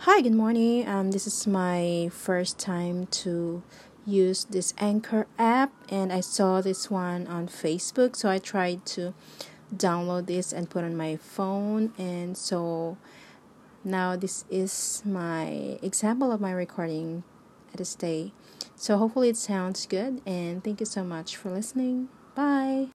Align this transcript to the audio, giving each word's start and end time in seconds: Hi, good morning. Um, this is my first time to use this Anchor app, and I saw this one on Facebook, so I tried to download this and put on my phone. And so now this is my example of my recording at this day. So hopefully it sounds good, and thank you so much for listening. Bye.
Hi, 0.00 0.20
good 0.20 0.34
morning. 0.34 0.86
Um, 0.86 1.10
this 1.10 1.26
is 1.26 1.46
my 1.46 2.10
first 2.12 2.58
time 2.58 3.06
to 3.24 3.62
use 4.06 4.44
this 4.44 4.74
Anchor 4.78 5.26
app, 5.38 5.72
and 5.88 6.12
I 6.12 6.20
saw 6.20 6.60
this 6.60 6.90
one 6.90 7.26
on 7.26 7.48
Facebook, 7.48 8.14
so 8.14 8.28
I 8.28 8.38
tried 8.38 8.84
to 8.94 9.14
download 9.74 10.26
this 10.26 10.52
and 10.52 10.68
put 10.68 10.84
on 10.84 10.96
my 10.96 11.16
phone. 11.16 11.92
And 11.98 12.36
so 12.36 12.98
now 13.84 14.16
this 14.16 14.44
is 14.50 15.02
my 15.04 15.78
example 15.82 16.30
of 16.30 16.42
my 16.42 16.52
recording 16.52 17.24
at 17.72 17.78
this 17.78 17.94
day. 17.94 18.32
So 18.76 18.98
hopefully 18.98 19.30
it 19.30 19.36
sounds 19.36 19.86
good, 19.86 20.20
and 20.26 20.62
thank 20.62 20.78
you 20.78 20.86
so 20.86 21.04
much 21.04 21.36
for 21.36 21.50
listening. 21.50 22.10
Bye. 22.34 22.84